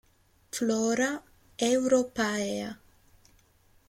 Flora 0.51 1.11
Europaea 1.67 2.75